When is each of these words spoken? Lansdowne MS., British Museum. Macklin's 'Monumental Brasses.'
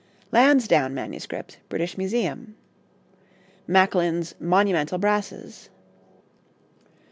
Lansdowne 0.31 0.95
MS., 0.95 1.27
British 1.69 1.95
Museum. 1.95 2.55
Macklin's 3.67 4.33
'Monumental 4.39 4.97
Brasses.' 4.97 5.69